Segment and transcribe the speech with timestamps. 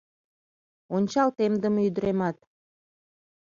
[0.95, 2.37] Ончал темдыме ӱдыремат